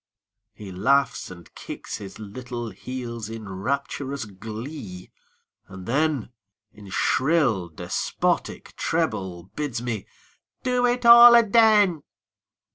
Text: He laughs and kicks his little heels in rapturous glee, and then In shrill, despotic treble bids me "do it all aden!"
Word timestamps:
He 0.51 0.71
laughs 0.71 1.29
and 1.29 1.53
kicks 1.53 1.97
his 1.97 2.17
little 2.17 2.71
heels 2.71 3.29
in 3.29 3.47
rapturous 3.47 4.25
glee, 4.25 5.11
and 5.67 5.85
then 5.85 6.31
In 6.73 6.89
shrill, 6.89 7.69
despotic 7.69 8.75
treble 8.75 9.51
bids 9.55 9.79
me 9.79 10.07
"do 10.63 10.87
it 10.87 11.05
all 11.05 11.35
aden!" 11.35 12.01